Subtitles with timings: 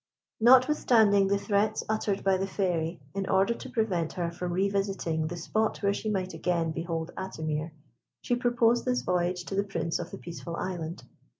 [0.39, 5.37] Notwithstanding the threats uttered by the Fairy, in order to prevent her from revisiting the
[5.37, 7.69] spot where she might again behold Atimir,
[8.19, 11.03] she proposed this voyage to the Prince of the Peaceful Island.